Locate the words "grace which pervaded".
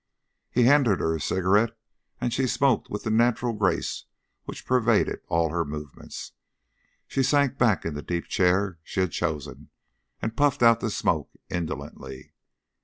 3.53-5.19